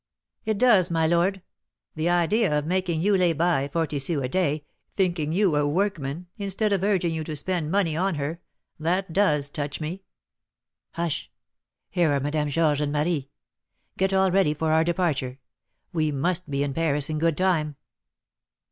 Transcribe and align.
"It 0.45 0.57
does, 0.57 0.89
my 0.89 1.05
lord; 1.05 1.43
the 1.93 2.09
idea 2.09 2.57
of 2.57 2.65
making 2.65 3.01
you 3.03 3.15
lay 3.15 3.33
by 3.33 3.67
forty 3.67 3.99
sous 3.99 4.23
a 4.23 4.27
day, 4.27 4.65
thinking 4.95 5.31
you 5.31 5.55
a 5.55 5.67
workman, 5.69 6.25
instead 6.39 6.73
of 6.73 6.83
urging 6.83 7.13
you 7.13 7.23
to 7.23 7.35
spend 7.35 7.69
money 7.69 7.95
on 7.95 8.15
her; 8.15 8.41
that 8.79 9.13
does 9.13 9.51
touch 9.51 9.79
me." 9.79 10.01
"Hush; 10.93 11.29
here 11.91 12.11
are 12.13 12.19
Madame 12.19 12.49
Georges 12.49 12.81
and 12.81 12.91
Marie. 12.91 13.29
Get 13.95 14.11
all 14.11 14.31
ready 14.31 14.55
for 14.55 14.71
our 14.71 14.83
departure; 14.83 15.37
we 15.93 16.11
must 16.11 16.49
be 16.49 16.63
in 16.63 16.73
Paris 16.73 17.07
in 17.07 17.19
good 17.19 17.37
time." 17.37 17.75